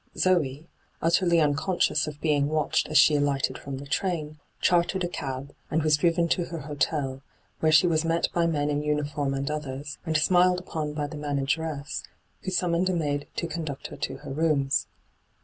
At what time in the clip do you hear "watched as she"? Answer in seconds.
2.49-3.15